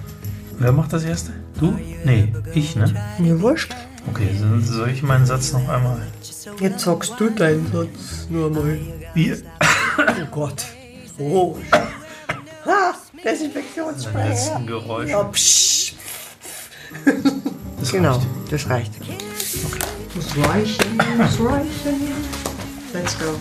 [0.59, 1.33] Wer macht das erste?
[1.59, 1.77] Du?
[2.05, 2.93] Nee, ich, ne?
[3.17, 3.73] Mir wurscht.
[4.09, 6.01] Okay, so- soll ich meinen Satz noch einmal?
[6.59, 8.79] Jetzt zockst du deinen Satz nur mal.
[9.13, 9.37] Wir.
[9.97, 10.65] Oh Gott.
[11.19, 11.57] Oh.
[12.65, 14.27] Ha, Den Desinfektionssprecher.
[14.29, 15.09] letzten Geräusch.
[15.09, 15.93] Ja, psch.
[17.79, 18.27] Das Genau, reicht.
[18.51, 18.91] das reicht.
[20.13, 22.01] Das reichen, das reichen.
[22.93, 23.35] Let's go.